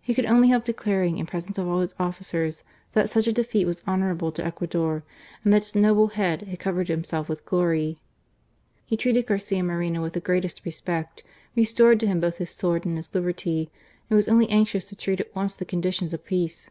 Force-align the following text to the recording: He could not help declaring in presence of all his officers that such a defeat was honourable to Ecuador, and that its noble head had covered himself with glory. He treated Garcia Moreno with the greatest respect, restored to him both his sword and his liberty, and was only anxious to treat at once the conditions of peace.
He 0.00 0.14
could 0.14 0.24
not 0.24 0.48
help 0.48 0.64
declaring 0.64 1.18
in 1.18 1.26
presence 1.26 1.58
of 1.58 1.68
all 1.68 1.80
his 1.80 1.94
officers 2.00 2.64
that 2.94 3.10
such 3.10 3.26
a 3.26 3.34
defeat 3.34 3.66
was 3.66 3.82
honourable 3.86 4.32
to 4.32 4.42
Ecuador, 4.42 5.02
and 5.44 5.52
that 5.52 5.58
its 5.58 5.74
noble 5.74 6.06
head 6.08 6.40
had 6.40 6.58
covered 6.58 6.88
himself 6.88 7.28
with 7.28 7.44
glory. 7.44 7.98
He 8.86 8.96
treated 8.96 9.26
Garcia 9.26 9.62
Moreno 9.62 10.00
with 10.00 10.14
the 10.14 10.20
greatest 10.20 10.62
respect, 10.64 11.22
restored 11.54 12.00
to 12.00 12.06
him 12.06 12.18
both 12.18 12.38
his 12.38 12.48
sword 12.48 12.86
and 12.86 12.96
his 12.96 13.14
liberty, 13.14 13.68
and 14.08 14.16
was 14.16 14.26
only 14.26 14.48
anxious 14.48 14.86
to 14.86 14.96
treat 14.96 15.20
at 15.20 15.36
once 15.36 15.54
the 15.54 15.66
conditions 15.66 16.14
of 16.14 16.24
peace. 16.24 16.70